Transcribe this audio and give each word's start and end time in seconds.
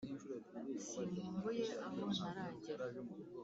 sinkumbuye 0.87 1.61
aho 1.85 1.99
ntaragera 2.15 2.85